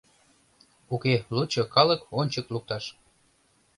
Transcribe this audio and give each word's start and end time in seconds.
Уке, 0.93 1.15
лучо 1.35 1.63
калык 1.73 2.01
ончык 2.19 2.47
лукташ. 2.53 2.85